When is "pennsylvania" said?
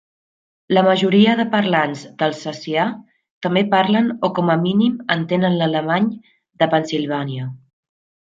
6.75-7.49